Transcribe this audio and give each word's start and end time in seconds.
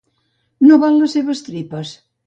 No 0.69 0.79
val 0.85 0.97
les 1.03 1.15
seves 1.19 1.47
tripes. 1.51 1.97